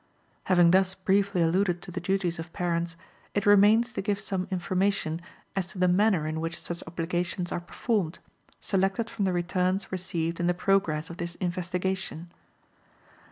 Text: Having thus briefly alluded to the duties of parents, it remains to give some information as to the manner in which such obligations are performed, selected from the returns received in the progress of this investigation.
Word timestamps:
Having 0.45 0.71
thus 0.71 0.95
briefly 0.95 1.43
alluded 1.43 1.79
to 1.83 1.91
the 1.91 2.01
duties 2.01 2.39
of 2.39 2.51
parents, 2.53 2.97
it 3.35 3.45
remains 3.45 3.93
to 3.93 4.01
give 4.01 4.19
some 4.19 4.47
information 4.49 5.21
as 5.55 5.67
to 5.67 5.77
the 5.77 5.87
manner 5.87 6.25
in 6.25 6.39
which 6.39 6.59
such 6.59 6.81
obligations 6.87 7.51
are 7.51 7.59
performed, 7.61 8.17
selected 8.59 9.11
from 9.11 9.25
the 9.25 9.31
returns 9.31 9.91
received 9.91 10.39
in 10.39 10.47
the 10.47 10.55
progress 10.55 11.11
of 11.11 11.17
this 11.17 11.35
investigation. 11.35 12.31